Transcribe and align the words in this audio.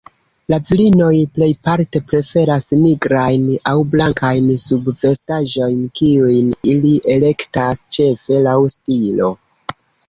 La 0.51 0.57
virinoj 0.69 1.11
plejparte 1.35 2.01
preferas 2.13 2.65
nigrajn 2.85 3.45
aŭ 3.73 3.75
blankajn 3.93 4.49
subvestaĵojn, 4.65 5.79
kiujn 6.01 6.51
ili 6.75 6.99
elektas 7.19 7.89
ĉefe 7.99 8.43
laŭ 8.51 8.59
stilo. 8.79 9.33